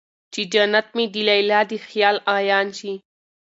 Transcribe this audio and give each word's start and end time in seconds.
چې 0.33 0.41
جنت 0.53 0.87
مې 0.95 1.05
د 1.13 1.15
ليلا 1.29 1.59
د 1.69 1.71
خيال 1.87 2.17
عيان 2.35 2.67
شي 2.79 2.93